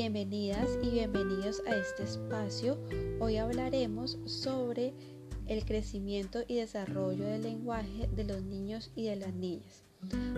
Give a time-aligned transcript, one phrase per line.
[0.00, 2.78] Bienvenidas y bienvenidos a este espacio.
[3.18, 4.94] Hoy hablaremos sobre
[5.48, 9.82] el crecimiento y desarrollo del lenguaje de los niños y de las niñas.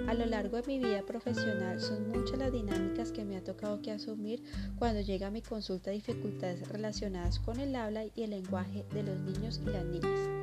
[0.09, 3.83] A lo largo de mi vida profesional son muchas las dinámicas que me ha tocado
[3.83, 4.43] que asumir
[4.79, 9.21] cuando llega a mi consulta dificultades relacionadas con el habla y el lenguaje de los
[9.21, 10.40] niños y las niñas.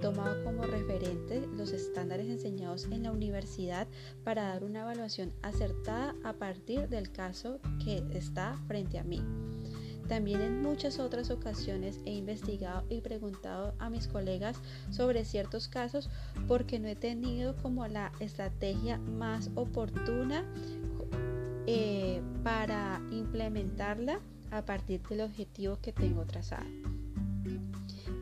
[0.00, 3.86] Tomado como referente los estándares enseñados en la universidad
[4.24, 9.22] para dar una evaluación acertada a partir del caso que está frente a mí.
[10.08, 14.56] También en muchas otras ocasiones he investigado y preguntado a mis colegas
[14.90, 16.10] sobre ciertos casos
[16.48, 20.44] porque no he tenido como la estrategia más oportuna
[21.66, 24.18] eh, para implementarla
[24.50, 26.66] a partir del objetivo que tengo trazado.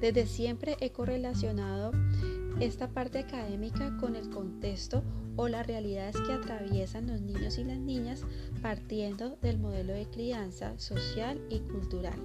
[0.01, 1.91] Desde siempre he correlacionado
[2.61, 5.03] esta parte académica con el contexto
[5.36, 8.25] o las realidades que atraviesan los niños y las niñas
[8.62, 12.19] partiendo del modelo de crianza social y cultural.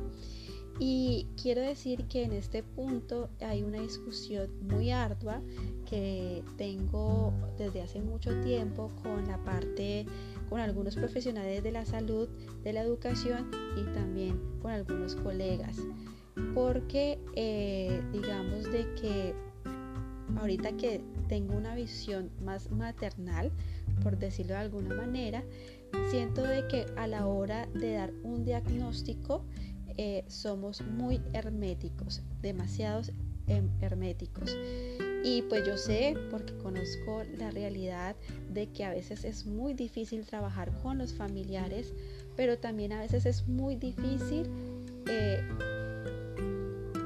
[0.79, 5.41] Y quiero decir que en este punto hay una discusión muy ardua
[5.87, 10.07] que tengo desde hace mucho tiempo con la parte,
[10.49, 12.27] con algunos profesionales de la salud,
[12.63, 15.77] de la educación y también con algunos colegas
[16.53, 19.33] porque eh, digamos de que
[20.37, 23.51] ahorita que tengo una visión más maternal,
[24.01, 25.43] por decirlo de alguna manera,
[26.09, 29.43] siento de que a la hora de dar un diagnóstico
[29.97, 33.11] eh, somos muy herméticos, demasiados
[33.47, 34.55] em, herméticos.
[35.23, 38.15] Y pues yo sé, porque conozco la realidad
[38.51, 41.93] de que a veces es muy difícil trabajar con los familiares,
[42.35, 44.49] pero también a veces es muy difícil
[45.07, 45.41] eh,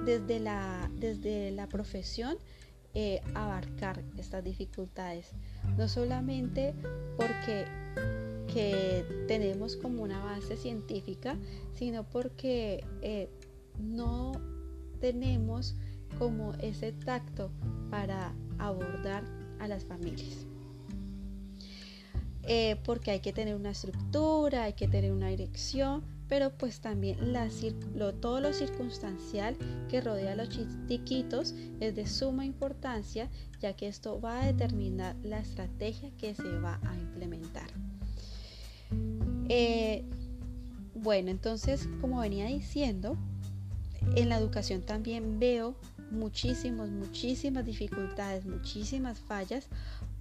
[0.08, 2.38] desde la, desde la profesión
[2.94, 5.32] eh, abarcar estas dificultades.
[5.78, 6.74] No solamente
[7.18, 7.66] porque
[8.52, 11.36] que tenemos como una base científica,
[11.74, 13.30] sino porque eh,
[13.78, 14.32] no
[15.02, 15.76] tenemos
[16.18, 17.52] como ese tacto
[17.92, 19.26] para abordar
[19.60, 20.48] a las familias.
[22.44, 27.18] Eh, porque hay que tener una estructura, hay que tener una dirección, pero pues también
[28.22, 29.56] todo lo circunstancial
[29.90, 33.30] que rodea a los chiquitos es de suma importancia
[33.60, 37.70] ya que esto va a determinar la estrategia que se va a implementar.
[39.50, 40.04] Eh,
[40.96, 43.18] bueno, entonces como venía diciendo,
[44.16, 45.76] en la educación también veo
[46.12, 49.68] muchísimas, muchísimas dificultades, muchísimas fallas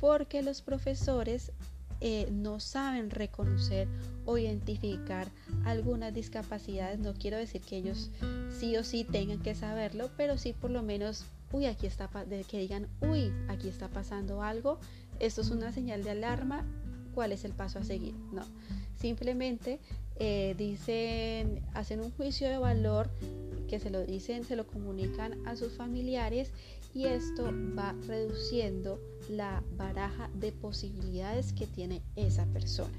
[0.01, 1.53] porque los profesores
[2.01, 3.89] eh, no saben reconocer
[4.27, 5.29] o identificar
[5.65, 6.99] algunas discapacidades.
[6.99, 8.11] No quiero decir que ellos
[8.51, 12.11] sí o sí tengan que saberlo, pero sí por lo menos, uy, aquí está,
[12.49, 14.79] que digan, uy, aquí está pasando algo,
[15.21, 16.67] esto es una señal de alarma,
[17.15, 18.15] ¿cuál es el paso a seguir?
[18.33, 18.43] No,
[18.97, 19.81] simplemente
[20.19, 23.11] eh, dicen, hacen un juicio de valor
[23.69, 26.53] que se lo dicen, se lo comunican a sus familiares
[26.95, 28.99] y esto va reduciendo
[29.29, 32.99] la baraja de posibilidades que tiene esa persona.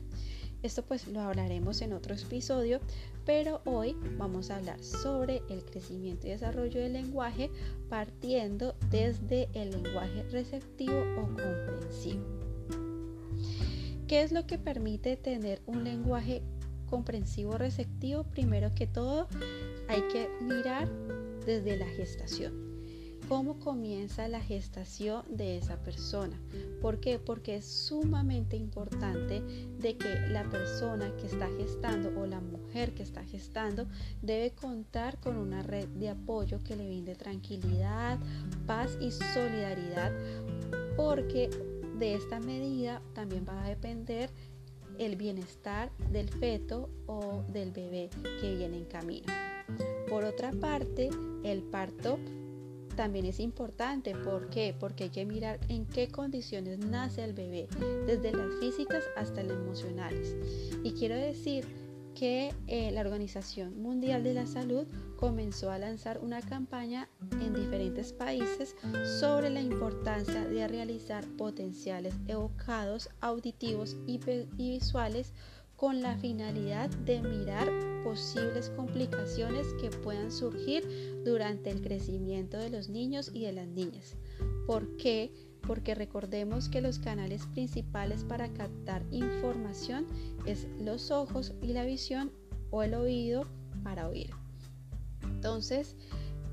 [0.64, 2.80] Esto pues lo hablaremos en otro episodio,
[3.26, 7.52] pero hoy vamos a hablar sobre el crecimiento y desarrollo del lenguaje
[7.90, 12.26] partiendo desde el lenguaje receptivo o comprensivo.
[14.08, 16.42] ¿Qué es lo que permite tener un lenguaje
[16.90, 18.24] comprensivo receptivo?
[18.24, 19.28] Primero que todo,
[19.90, 20.90] hay que mirar
[21.46, 22.67] desde la gestación
[23.28, 26.40] cómo comienza la gestación de esa persona.
[26.82, 27.20] ¿Por qué?
[27.20, 33.04] Porque es sumamente importante de que la persona que está gestando o la mujer que
[33.04, 33.88] está gestando
[34.22, 38.20] debe contar con una red de apoyo que le brinde tranquilidad,
[38.66, 40.12] paz y solidaridad,
[40.96, 41.50] porque
[42.00, 44.30] de esta medida también va a depender
[45.00, 48.10] el bienestar del feto o del bebé
[48.42, 49.32] que viene en camino.
[50.10, 51.10] Por otra parte,
[51.44, 52.18] el parto
[52.98, 54.14] también es importante.
[54.14, 54.76] ¿Por qué?
[54.78, 57.70] Porque hay que mirar en qué condiciones nace el bebé,
[58.06, 60.36] desde las físicas hasta las emocionales.
[60.84, 61.66] Y quiero decir
[62.16, 64.88] que eh, la Organización Mundial de la Salud
[65.18, 67.08] comenzó a lanzar una campaña
[67.40, 68.76] en diferentes países
[69.20, 74.20] sobre la importancia de realizar potenciales evocados auditivos y
[74.58, 75.32] visuales
[75.78, 77.70] con la finalidad de mirar
[78.04, 84.16] posibles complicaciones que puedan surgir durante el crecimiento de los niños y de las niñas.
[84.66, 85.32] ¿Por qué?
[85.62, 90.08] Porque recordemos que los canales principales para captar información
[90.46, 92.32] es los ojos y la visión
[92.72, 93.46] o el oído
[93.84, 94.32] para oír.
[95.24, 95.96] Entonces,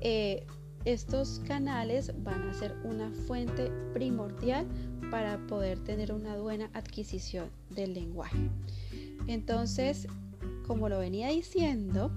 [0.01, 0.45] eh,
[0.83, 4.67] estos canales van a ser una fuente primordial
[5.09, 8.49] para poder tener una buena adquisición del lenguaje.
[9.27, 10.07] Entonces,
[10.67, 12.11] como lo venía diciendo,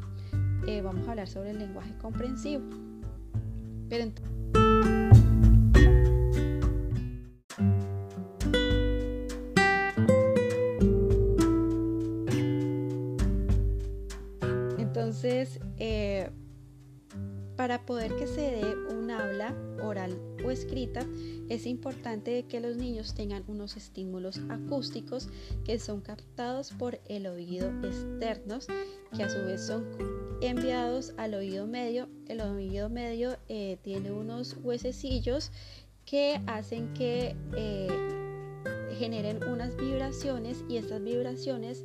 [0.66, 2.64] eh, vamos a hablar sobre el lenguaje comprensivo.
[3.88, 4.04] Pero
[14.78, 16.30] entonces, eh,
[17.56, 18.87] para poder que se dé
[19.18, 21.06] habla oral o escrita,
[21.48, 25.28] es importante que los niños tengan unos estímulos acústicos
[25.64, 28.66] que son captados por el oído externos,
[29.16, 29.84] que a su vez son
[30.40, 32.08] enviados al oído medio.
[32.26, 35.50] El oído medio eh, tiene unos huesecillos
[36.04, 37.88] que hacen que eh,
[38.98, 41.84] generen unas vibraciones y estas vibraciones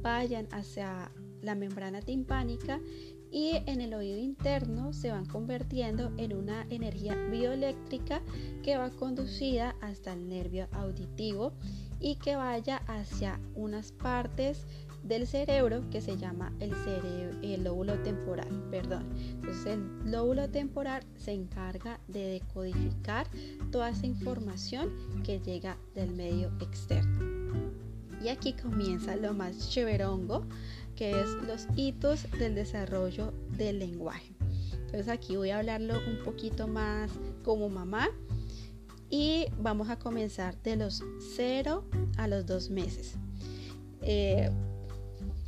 [0.00, 1.10] vayan hacia
[1.42, 2.80] la membrana timpánica
[3.30, 8.22] y en el oído interno se van convirtiendo en una energía bioeléctrica
[8.62, 11.52] que va conducida hasta el nervio auditivo
[12.00, 14.64] y que vaya hacia unas partes
[15.02, 16.72] del cerebro que se llama el,
[17.42, 18.48] el lóbulo temporal.
[18.70, 19.06] Perdón.
[19.16, 23.26] Entonces el lóbulo temporal se encarga de decodificar
[23.70, 24.90] toda esa información
[25.24, 27.38] que llega del medio externo.
[28.22, 30.44] Y aquí comienza lo más chéverongo
[30.98, 34.34] que es los hitos del desarrollo del lenguaje.
[34.72, 37.12] Entonces aquí voy a hablarlo un poquito más
[37.44, 38.08] como mamá
[39.08, 41.04] y vamos a comenzar de los
[41.36, 41.84] 0
[42.16, 43.14] a los 2 meses.
[44.02, 44.50] Eh,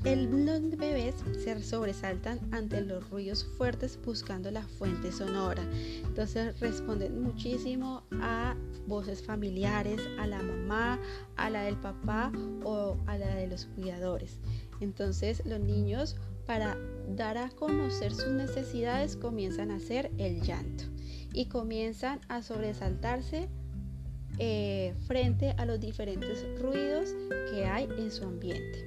[0.04, 5.64] los bebés se sobresaltan ante los ruidos fuertes buscando la fuente sonora.
[6.04, 8.54] Entonces responden muchísimo a
[8.86, 11.00] voces familiares, a la mamá,
[11.36, 12.30] a la del papá
[12.62, 14.38] o a la de los cuidadores.
[14.80, 16.16] Entonces los niños
[16.46, 16.76] para
[17.16, 20.84] dar a conocer sus necesidades comienzan a hacer el llanto
[21.32, 23.48] y comienzan a sobresaltarse
[24.38, 27.14] eh, frente a los diferentes ruidos
[27.50, 28.84] que hay en su ambiente.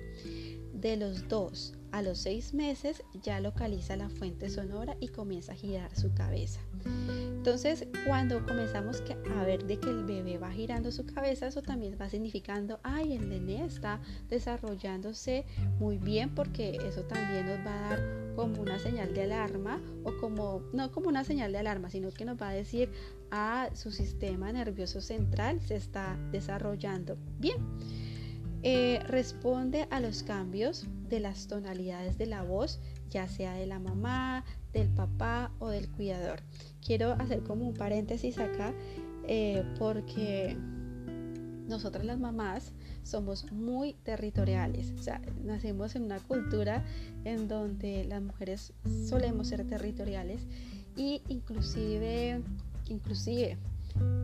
[0.74, 5.56] De los dos a los seis meses ya localiza la fuente sonora y comienza a
[5.56, 6.60] girar su cabeza.
[6.85, 9.03] Entonces, cuando comenzamos
[9.38, 13.18] a ver de que el bebé va girando su cabeza, eso también va significando, ay,
[13.18, 14.00] el nené está
[14.30, 15.44] desarrollándose
[15.77, 20.15] muy bien porque eso también nos va a dar como una señal de alarma o
[20.21, 22.89] como, no como una señal de alarma, sino que nos va a decir,
[23.29, 27.57] ah, su sistema nervioso central se está desarrollando bien.
[28.65, 32.79] Eh, responde a los cambios de las tonalidades de la voz,
[33.13, 34.44] ya sea de la mamá,
[34.74, 36.42] del papá o del cuidador.
[36.86, 38.74] Quiero hacer como un paréntesis acá
[39.27, 40.57] eh, porque
[41.68, 42.74] nosotras las mamás
[43.04, 46.83] somos muy territoriales, o sea, nacemos en una cultura
[47.24, 48.74] en donde las mujeres
[49.07, 50.42] solemos ser territoriales
[50.95, 52.42] y inclusive,
[52.89, 53.57] inclusive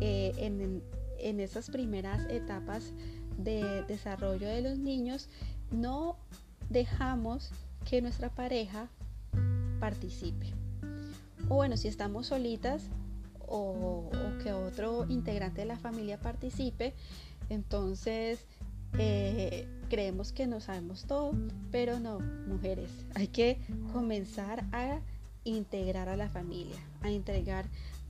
[0.01, 0.81] eh, en,
[1.19, 2.93] en esas primeras etapas
[3.37, 5.29] de desarrollo de los niños,
[5.71, 6.17] no
[6.69, 7.51] dejamos
[7.89, 8.87] que nuestra pareja
[9.79, 10.53] participe.
[11.49, 12.83] O bueno, si estamos solitas
[13.47, 14.11] o,
[14.43, 16.93] que otro integrante de la familia participe,
[17.49, 18.45] entonces
[18.99, 21.31] eh, creemos que no sabemos todo,
[21.71, 23.59] pero no, mujeres, hay que
[23.91, 24.99] comenzar a
[25.43, 27.65] integrar a la familia, a integrar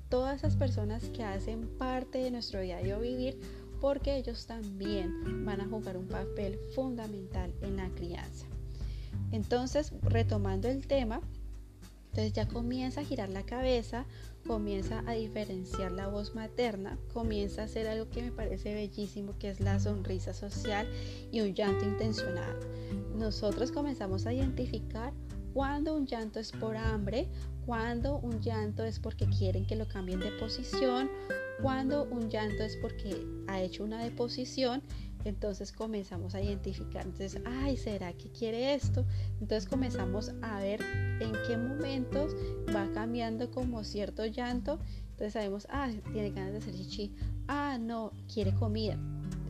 [0.09, 3.39] todas esas personas que hacen parte de nuestro diario vivir
[3.79, 8.45] porque ellos también van a jugar un papel fundamental en la crianza.
[9.31, 11.21] Entonces, retomando el tema,
[12.11, 14.05] entonces ya comienza a girar la cabeza,
[14.47, 19.49] comienza a diferenciar la voz materna, comienza a hacer algo que me parece bellísimo, que
[19.49, 20.87] es la sonrisa social
[21.31, 22.59] y un llanto intencionado.
[23.15, 25.13] Nosotros comenzamos a identificar
[25.53, 27.27] cuando un llanto es por hambre,
[27.65, 31.09] cuando un llanto es porque quieren que lo cambien de posición,
[31.61, 34.81] cuando un llanto es porque ha hecho una deposición,
[35.25, 39.05] entonces comenzamos a identificar, entonces, ay, ¿será que quiere esto?
[39.41, 40.81] Entonces comenzamos a ver
[41.19, 42.35] en qué momentos
[42.73, 44.79] va cambiando como cierto llanto,
[45.11, 47.13] entonces sabemos, ah, tiene ganas de hacer chichi,
[47.47, 48.97] ah, no, quiere comida,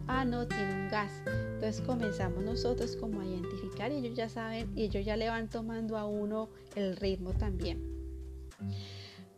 [0.08, 1.12] ah, no, tiene un gas.
[1.54, 5.50] Entonces comenzamos nosotros como a identificar y ellos ya saben y ellos ya le van
[5.50, 7.84] tomando a uno el ritmo también.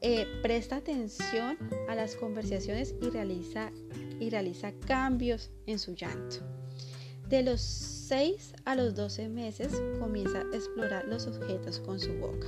[0.04, 1.58] Eh, presta atención
[1.88, 3.72] a las conversaciones y realiza,
[4.22, 6.38] y realiza cambios en su llanto.
[7.28, 12.48] De los 6 a los 12 meses comienza a explorar los objetos con su boca.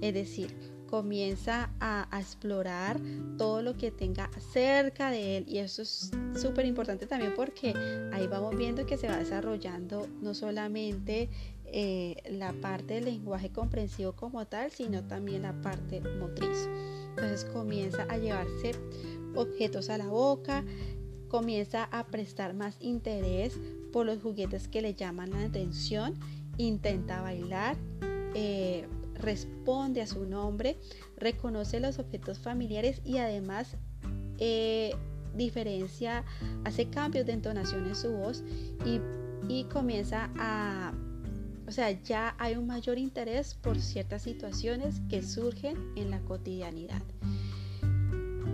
[0.00, 0.54] Es decir,
[0.90, 3.00] comienza a, explorar
[3.38, 7.72] todo lo que tenga cerca de él y eso es súper importante también porque
[8.12, 11.30] ahí vamos viendo que se va desarrollando no solamente
[11.64, 16.68] eh, la parte del lenguaje comprensivo como tal, sino también la parte motriz.
[17.10, 18.72] Entonces comienza a llevarse
[19.34, 20.64] objetos a la boca,
[21.30, 23.58] comienza a prestar más interés
[23.92, 26.18] por los juguetes que le llaman la atención
[26.60, 27.76] intenta bailar,
[28.34, 30.78] eh, responde a su nombre,
[31.16, 33.76] reconoce los objetos familiares y además
[34.38, 34.94] eh,
[35.34, 36.24] diferencia,
[36.64, 38.42] hace cambios de entonación en su voz
[38.84, 39.00] y,
[39.64, 40.92] comienza a,
[41.66, 47.02] o sea, ya hay un mayor interés por ciertas situaciones que surgen en la cotidianidad.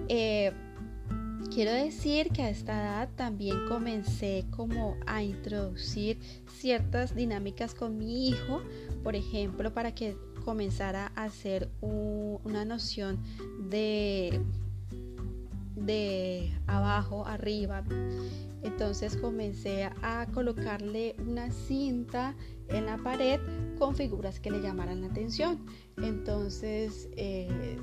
[0.09, 0.53] Eh,
[1.49, 8.29] quiero decir que a esta edad también comencé como a introducir ciertas dinámicas con mi
[8.29, 8.63] hijo,
[9.03, 13.23] por ejemplo, para que comenzara a hacer una noción
[13.69, 14.41] de
[15.75, 17.85] de abajo arriba.
[18.63, 22.35] Entonces comencé a colocarle una cinta
[22.69, 23.41] en la pared
[23.79, 25.65] con figuras que le llamaran la atención.
[25.97, 27.79] Entonces eh,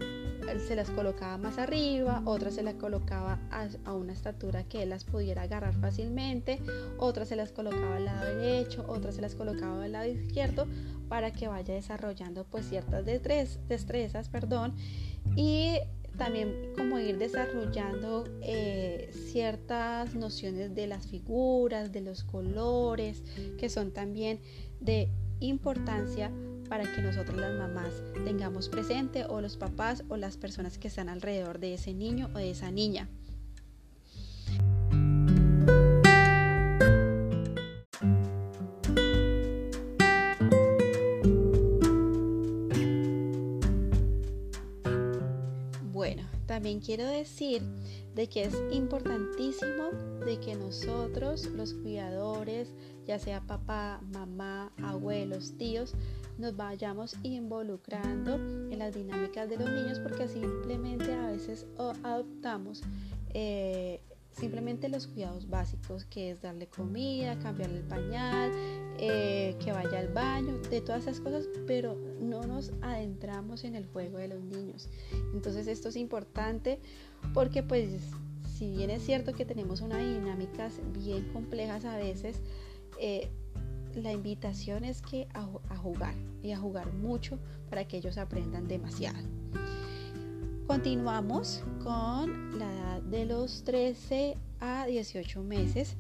[0.67, 5.03] se las colocaba más arriba, otras se las colocaba a, una estatura que él las
[5.03, 6.59] pudiera agarrar fácilmente,
[6.97, 10.67] otras se las colocaba al lado derecho, otras se las colocaba al lado izquierdo
[11.09, 14.73] para que vaya desarrollando pues ciertas destrezas, perdón,
[15.35, 15.77] y
[16.17, 23.23] también como ir desarrollando eh, ciertas nociones de las figuras, de los colores,
[23.57, 24.39] que son también
[24.79, 25.09] de
[25.39, 26.31] importancia
[26.70, 31.10] para que nosotros las mamás tengamos presente o los papás o las personas que están
[31.10, 33.10] alrededor de ese niño o de esa niña.
[45.91, 47.62] Bueno, también quiero decir
[48.15, 49.91] de que es importantísimo
[50.25, 52.74] de que nosotros, los cuidadores,
[53.05, 55.96] ya sea papá, mamá, abuelos, tíos,
[56.37, 61.65] nos vayamos involucrando en las dinámicas de los niños porque simplemente a veces
[62.03, 62.81] adoptamos
[63.33, 68.51] eh, simplemente los cuidados básicos que es darle comida, cambiarle el pañal,
[68.97, 73.85] eh, que vaya al baño, de todas esas cosas, pero no nos adentramos en el
[73.85, 74.89] juego de los niños.
[75.33, 76.79] Entonces esto es importante
[77.33, 78.01] porque pues
[78.57, 82.41] si bien es cierto que tenemos unas dinámicas bien complejas a veces,
[82.99, 83.29] eh,
[83.95, 85.45] la invitación es que a,
[85.77, 89.19] jugar y a jugar mucho para que ellos aprendan demasiado.
[90.67, 95.97] Continuamos con la edad de los 13 a 18 meses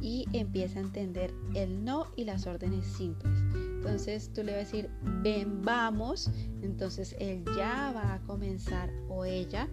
[0.00, 3.34] y empieza a entender el no y las órdenes simples.
[3.54, 4.90] Entonces tú le vas a decir,
[5.22, 6.30] ven, vamos.
[6.62, 9.68] Entonces él ya va a comenzar o ella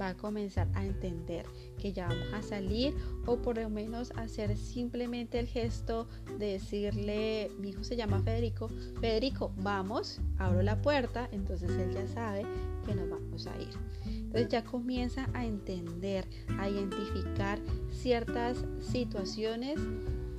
[0.00, 1.46] va a comenzar a entender
[1.78, 2.94] que ya vamos a salir
[3.26, 8.68] o por lo menos hacer simplemente el gesto de decirle, mi hijo se llama Federico,
[9.00, 12.44] Federico, vamos, abro la puerta, entonces él ya sabe
[12.84, 13.70] que nos vamos a ir.
[14.06, 16.26] Entonces ya comienza a entender,
[16.58, 17.58] a identificar
[17.90, 19.80] ciertas situaciones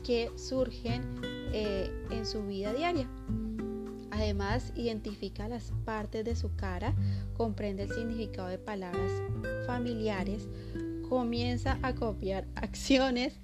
[0.04, 1.02] que surgen
[1.54, 3.10] eh, en su vida diaria.
[4.17, 6.95] Además, identifica las partes de su cara,
[7.36, 9.12] comprende el significado de palabras
[9.67, 10.47] familiares,
[11.07, 13.39] comienza a copiar acciones,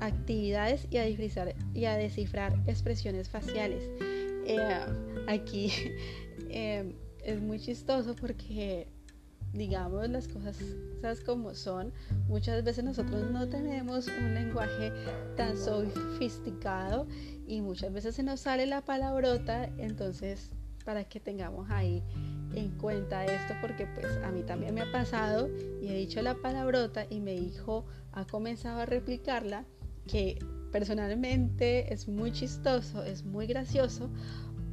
[0.00, 3.88] actividades y a descifrar, y a descifrar expresiones faciales.
[4.44, 4.58] Eh,
[5.28, 5.70] aquí
[6.50, 8.88] eh, es muy chistoso porque
[9.58, 10.56] digamos las cosas
[11.00, 11.92] ¿sabes como son.
[12.28, 14.92] Muchas veces nosotros no tenemos un lenguaje
[15.36, 17.06] tan sofisticado
[17.46, 20.50] y muchas veces se nos sale la palabrota, entonces
[20.84, 22.02] para que tengamos ahí
[22.54, 25.48] en cuenta esto porque pues a mí también me ha pasado
[25.82, 29.66] y he dicho la palabrota y mi hijo ha comenzado a replicarla
[30.06, 30.38] que
[30.72, 34.08] personalmente es muy chistoso, es muy gracioso,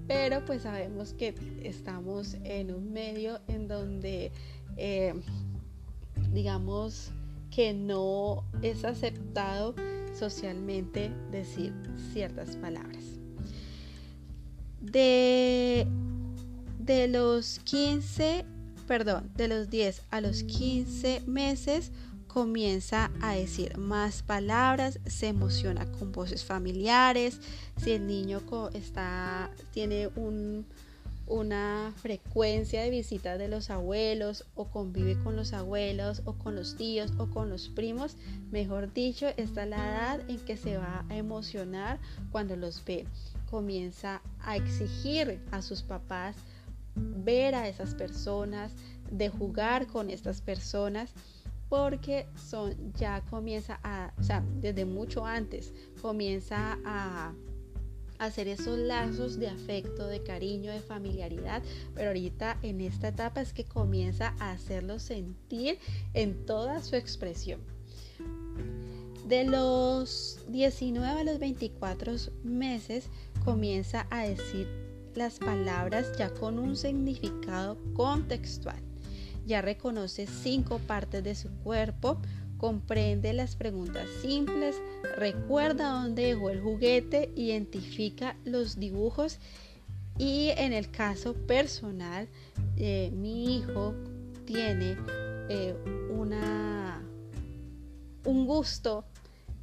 [0.08, 4.32] pero pues sabemos que estamos en un medio en donde
[4.78, 5.14] eh,
[6.34, 7.12] digamos
[7.52, 9.76] que no es aceptado
[10.18, 11.74] socialmente decir
[12.14, 13.04] ciertas palabras.
[14.82, 15.88] De,
[16.80, 18.46] de los 15,
[18.88, 21.92] perdón, de los 10 a los 15 meses
[22.28, 27.40] comienza a decir más palabras, se emociona con voces familiares,
[27.78, 28.42] si el niño
[28.74, 30.66] está, tiene un,
[31.28, 36.76] una frecuencia de visita de los abuelos o convive con los abuelos o con los
[36.76, 38.16] tíos o con los primos,
[38.52, 42.00] mejor dicho, esta es la edad en que se va a emocionar
[42.32, 43.06] cuando los ve.
[43.50, 46.36] Comienza a exigir a sus papás
[46.96, 48.74] ver a esas personas,
[49.12, 51.14] de jugar con estas personas
[51.70, 57.34] porque son ya comienza a, o sea, desde mucho antes comienza a
[58.20, 61.62] hacer esos lazos de afecto, de cariño, de familiaridad,
[61.94, 65.80] pero ahorita en esta etapa es que comienza a hacerlo sentir
[66.14, 67.62] en toda su expresión.
[69.28, 73.10] De los 19 a los 24 meses
[73.44, 74.68] comienza a decir
[75.16, 78.82] las palabras ya con un significado contextual.
[79.46, 82.20] Ya reconoce cinco partes de su cuerpo,
[82.58, 84.76] comprende las preguntas simples,
[85.18, 89.40] recuerda dónde dejó el juguete, identifica los dibujos
[90.18, 92.28] y en el caso personal,
[92.78, 93.94] eh, mi hijo
[94.46, 94.98] tiene
[95.50, 95.76] eh,
[96.10, 97.04] una,
[98.24, 99.04] un gusto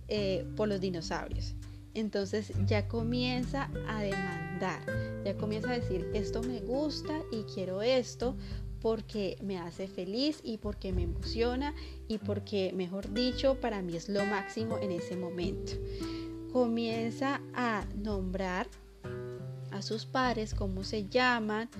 [0.08, 1.54] eh, por los dinosaurios.
[1.94, 4.80] Entonces ya comienza a demandar,
[5.24, 8.36] ya comienza a decir, esto me gusta y quiero esto
[8.82, 11.72] porque me hace feliz y porque me emociona
[12.08, 15.72] y porque, mejor dicho, para mí es lo máximo en ese momento.
[16.52, 18.66] Comienza a nombrar
[19.70, 21.70] a sus pares, cómo se llaman,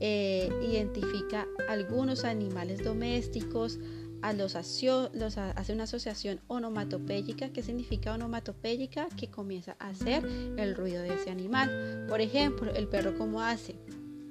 [0.00, 3.78] eh, identifica algunos animales domésticos,
[4.22, 7.48] a los, hace una asociación onomatopéyica.
[7.48, 9.08] ¿Qué significa onomatopéyica?
[9.16, 10.26] Que comienza a hacer
[10.58, 12.04] el ruido de ese animal.
[12.06, 13.76] Por ejemplo, el perro cómo hace,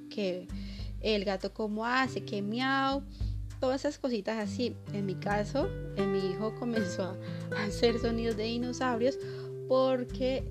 [0.08, 0.46] que
[1.00, 3.02] el gato cómo hace, que miau,
[3.60, 4.76] todas esas cositas así.
[4.92, 7.16] En mi caso, en mi hijo comenzó
[7.56, 9.18] a hacer sonidos de dinosaurios
[9.68, 10.44] porque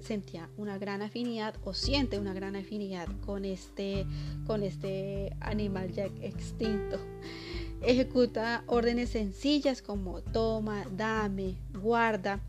[0.00, 4.06] sentía una gran afinidad o siente una gran afinidad con este,
[4.46, 6.98] con este animal ya extinto.
[7.80, 12.40] Ejecuta órdenes sencillas como toma, dame, guarda.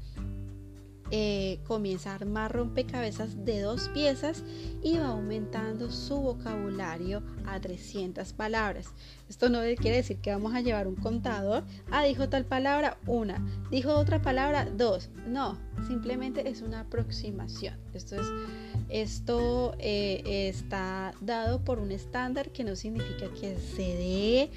[1.12, 4.43] Eh, comienza a armar rompecabezas de dos piezas
[4.81, 8.88] y va aumentando su vocabulario a 300 palabras.
[9.29, 11.63] Esto no quiere decir que vamos a llevar un contador.
[11.91, 13.45] Ah, dijo tal palabra, una.
[13.69, 15.09] Dijo otra palabra, dos.
[15.27, 17.77] No, simplemente es una aproximación.
[17.93, 18.27] Esto, es,
[18.89, 24.51] esto eh, está dado por un estándar que no significa que se dé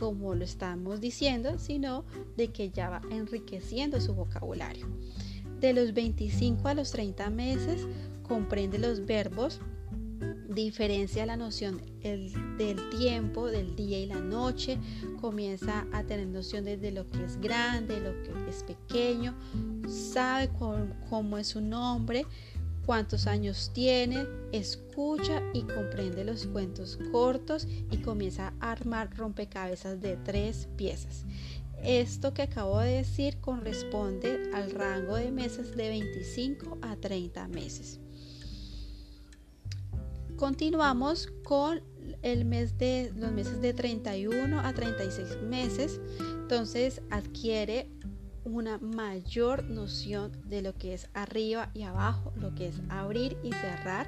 [0.00, 2.04] como lo estamos diciendo, sino
[2.36, 4.88] de que ya va enriqueciendo su vocabulario.
[5.62, 7.86] De los 25 a los 30 meses
[8.24, 9.60] comprende los verbos,
[10.48, 14.76] diferencia la noción del tiempo, del día y la noche,
[15.20, 19.36] comienza a tener noción de, lo que es grande, lo que es pequeño,
[19.86, 20.50] sabe
[21.08, 22.26] cómo es su nombre,
[22.84, 30.16] cuántos años tiene, escucha y comprende los cuentos cortos y comienza a armar rompecabezas de
[30.16, 31.24] tres piezas.
[31.84, 37.98] Esto que acabo de decir corresponde al rango de meses de 25 a 30 meses.
[40.36, 41.82] Continuamos con
[42.22, 46.00] el mes de los meses de 31 a 36 meses.
[46.20, 47.90] Entonces adquiere
[48.44, 53.52] una mayor noción de lo que es arriba y abajo, lo que es abrir y
[53.52, 54.06] cerrar,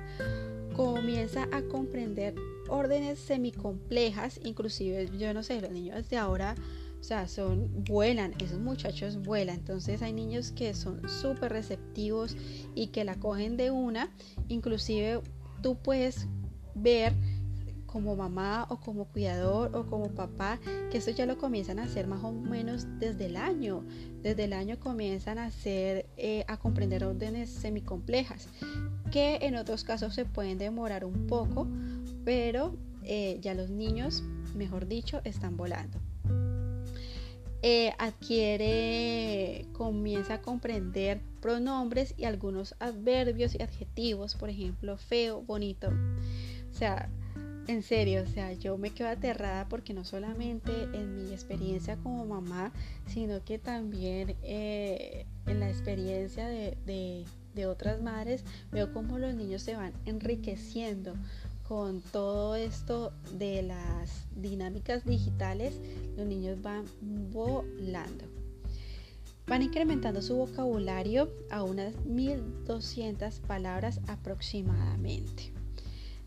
[0.75, 2.35] comienza a comprender
[2.69, 6.57] órdenes semicomplejas, inclusive yo no sé, los niños de ahora,
[7.05, 12.35] o sea, son vuelan, esos muchachos vuelan, entonces hay niños que son súper receptivos
[12.75, 14.09] y que la cogen de una,
[14.49, 15.21] inclusive
[15.61, 16.29] tú puedes
[16.75, 17.13] ver
[17.85, 20.59] como mamá o como cuidador o como papá,
[20.91, 23.85] que eso ya lo comienzan a hacer más o menos desde el año.
[24.23, 28.49] Desde el año comienzan a hacer, eh, a comprender órdenes semicomplejas,
[29.13, 31.69] que en otros casos se pueden demorar un poco,
[32.25, 34.23] pero eh, ya los niños,
[34.57, 36.01] mejor dicho, están volando.
[37.67, 45.89] Eh, adquiere, comienza a comprender pronombres y algunos adverbios y adjetivos, por ejemplo, feo, bonito.
[46.71, 47.09] O sea,
[47.67, 52.27] en serio, o sea, yo me quedo aterrada porque no solamente en mi experiencia como
[52.27, 52.71] mamá,
[53.07, 57.25] sino que también eh, en la experiencia de,
[57.67, 61.15] otras madres, veo cómo los niños se van enriqueciendo
[61.67, 65.81] con todo esto de las dinámicas digitales,
[66.17, 68.25] los niños van volando.
[69.47, 75.53] Van incrementando su vocabulario a unas 1200 palabras aproximadamente.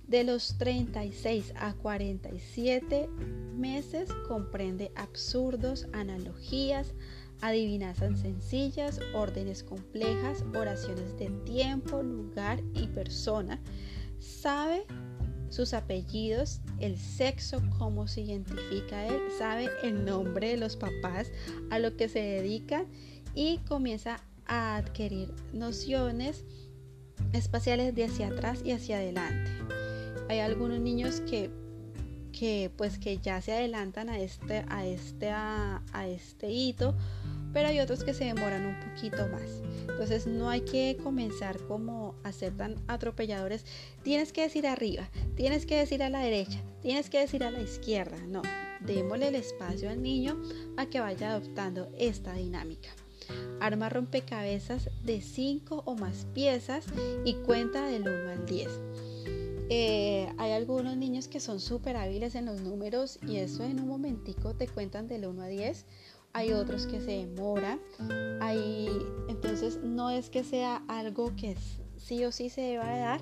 [0.08, 3.10] De los 36 a 47
[3.56, 6.94] meses comprende absurdos, analogías,
[7.42, 13.60] adivinanzas sencillas, órdenes complejas, oraciones de tiempo, lugar y persona.
[14.20, 14.86] Sabe
[15.50, 21.32] sus apellidos, el sexo, cómo se identifica él, sabe el nombre de los papás,
[21.70, 22.86] a lo que se dedica
[23.34, 26.44] y comienza a adquirir nociones
[27.34, 29.52] espaciales de hacia atrás y hacia adelante.
[30.30, 31.50] Hay algunos niños que,
[32.32, 36.96] que pues que ya se adelantan a este, a este, a, este hito,
[37.54, 39.62] pero hay otros que se demoran un poquito más.
[39.82, 43.66] Entonces no hay que comenzar como a ser tan atropelladores.
[44.04, 47.62] Tienes que decir arriba, tienes que decir a la derecha, tienes que decir a la
[47.62, 48.18] izquierda.
[48.28, 48.42] No,
[48.82, 50.42] démosle el espacio al niño
[50.78, 52.90] a que vaya adoptando esta dinámica.
[53.60, 56.86] Arma rompecabezas de 5 o más piezas
[57.26, 58.70] y cuenta del 1 al 10.
[59.70, 63.88] Eh, hay algunos niños que son súper hábiles en los números y eso en un
[63.88, 65.86] momentico te cuentan del 1 a 10.
[66.38, 67.80] Hay otros que se demoran.
[68.42, 68.88] Hay,
[69.28, 71.58] entonces no es que sea algo que
[71.98, 73.22] sí o sí se deba de dar,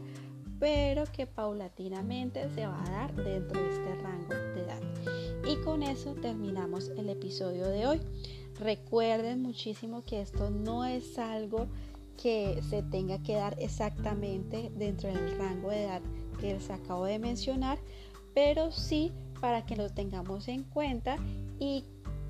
[0.59, 4.81] pero que paulatinamente se va a dar dentro de este rango de edad.
[5.49, 8.01] Y con eso terminamos el episodio de hoy.
[8.59, 11.67] Recuerden muchísimo que esto no es algo
[12.21, 16.01] que se tenga que dar exactamente dentro del rango de edad
[16.41, 17.79] que les acabo de mencionar,
[18.33, 21.15] pero sí para que lo tengamos en cuenta
[21.59, 21.85] y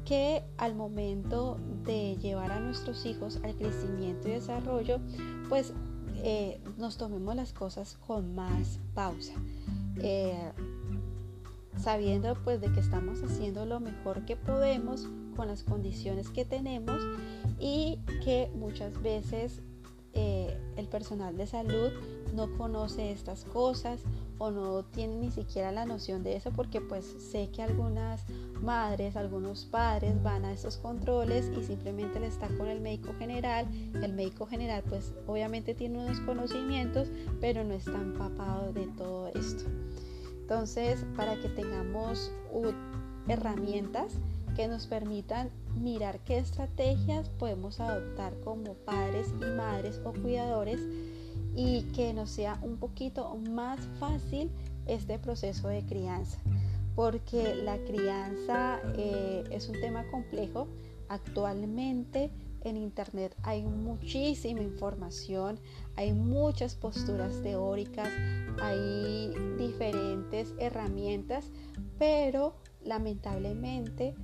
[0.06, 5.00] que al momento de llevar a nuestros hijos al crecimiento y desarrollo,
[5.50, 5.74] pues
[6.18, 9.34] eh, nos tomemos las cosas con más pausa.
[9.98, 10.52] Eh,
[11.78, 17.02] sabiendo pues de que estamos haciendo lo mejor que podemos con las condiciones que tenemos
[17.60, 19.62] y que muchas veces
[20.14, 21.92] eh, el personal de salud
[22.34, 24.02] no conoce estas cosas
[24.38, 28.24] o no tiene ni siquiera la noción de eso porque pues sé que algunas
[28.62, 33.68] madres, algunos padres van a esos controles y simplemente le está con el médico general.
[34.02, 39.66] El médico general pues obviamente tiene unos conocimientos pero no está empapado de todo esto.
[40.42, 42.32] Entonces para que tengamos
[43.28, 44.14] herramientas
[44.56, 50.80] que nos permitan mirar qué estrategias podemos adoptar como padres y madres o cuidadores
[51.56, 54.52] y que nos sea un poquito más fácil
[54.86, 56.40] este proceso de crianza
[56.96, 60.68] porque la crianza eh, es un tema complejo.
[61.10, 62.32] Actualmente
[62.64, 65.60] en internet hay muchísima información,
[65.98, 68.10] hay muchas posturas teóricas,
[68.60, 71.52] hay diferentes herramientas,
[72.00, 74.16] pero lamentablemente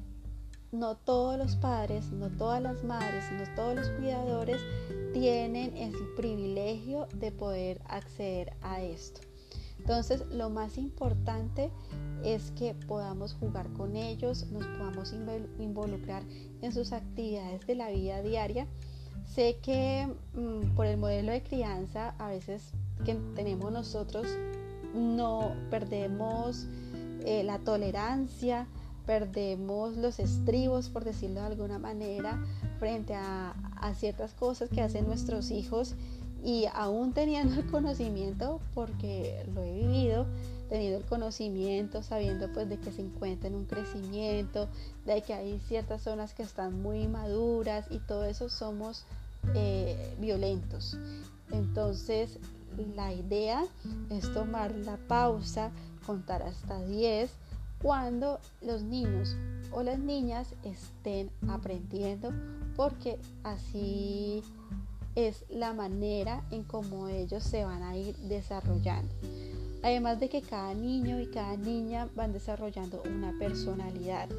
[0.72, 4.62] no todos los padres, no todas las madres, no todos los cuidadores
[5.14, 9.22] tienen el privilegio de poder acceder a esto.
[9.80, 11.72] Entonces, lo más importante
[12.24, 15.14] es que podamos jugar con ellos, nos podamos
[15.60, 16.24] involucrar
[16.62, 18.68] en sus actividades de la vida diaria.
[19.26, 22.72] Sé que mm, por el modelo de crianza, a veces
[23.06, 24.28] que tenemos nosotros,
[24.94, 26.68] no perdemos
[27.26, 28.68] eh, la tolerancia,
[29.06, 32.44] perdemos los estribos, por decirlo de alguna manera,
[32.80, 33.54] frente a,
[33.96, 35.96] ciertas cosas que hacen nuestros hijos
[36.44, 40.28] y aún teniendo el conocimiento, porque lo he vivido,
[40.70, 44.68] teniendo el conocimiento, sabiendo pues de que se encuentra en un crecimiento,
[45.06, 49.06] de que hay ciertas zonas que están muy maduras y todo eso somos
[49.56, 50.98] eh, violentos.
[51.52, 52.38] Entonces
[52.96, 53.66] la idea
[54.10, 55.72] es tomar la pausa,
[56.06, 57.32] contar hasta 10
[57.82, 59.36] cuando los niños
[59.72, 62.32] o las niñas estén aprendiendo
[62.76, 64.44] porque así
[65.16, 69.14] es la manera en cómo ellos se van a ir desarrollando.
[69.84, 74.30] Además de que cada niño y cada niña van desarrollando una personalidad.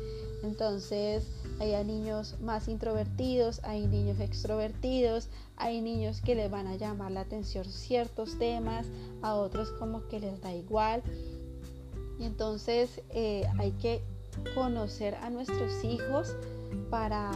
[0.44, 1.26] Entonces
[1.58, 7.20] hay niños más introvertidos, hay niños extrovertidos, hay niños que les van a llamar la
[7.20, 8.86] atención ciertos temas,
[9.20, 11.02] a otros como que les da igual.
[12.22, 14.02] Entonces eh, hay que
[14.54, 16.34] conocer a nuestros hijos
[16.90, 17.30] para,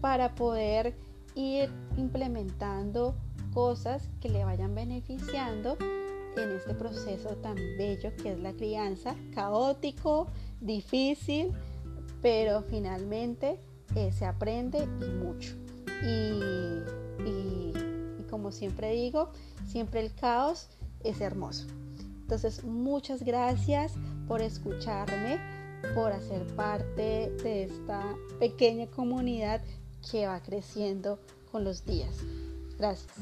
[0.00, 0.94] para poder
[1.34, 3.14] ir implementando
[3.52, 5.76] cosas que le vayan beneficiando
[6.36, 10.28] en este proceso tan bello que es la crianza, caótico,
[10.60, 11.52] difícil,
[12.22, 13.58] pero finalmente
[13.96, 15.54] eh, se aprende y mucho.
[16.04, 16.98] y
[18.28, 19.30] como siempre digo,
[19.66, 20.68] siempre el caos
[21.02, 21.66] es hermoso.
[22.28, 23.94] Entonces, muchas gracias
[24.26, 25.40] por escucharme,
[25.94, 28.04] por hacer parte de esta
[28.38, 29.62] pequeña comunidad
[30.10, 31.18] que va creciendo
[31.50, 32.14] con los días.
[32.76, 33.14] Gracias.